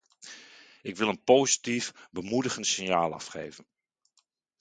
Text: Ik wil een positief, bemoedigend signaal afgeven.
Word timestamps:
Ik 0.81 0.95
wil 0.97 1.07
een 1.07 1.23
positief, 1.23 1.93
bemoedigend 2.11 2.65
signaal 2.67 3.13
afgeven. 3.13 3.65